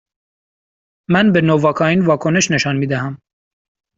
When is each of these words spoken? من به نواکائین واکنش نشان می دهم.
من 1.11 1.31
به 1.33 1.41
نواکائین 1.41 2.01
واکنش 2.05 2.51
نشان 2.51 2.75
می 2.75 2.87
دهم. 2.87 3.21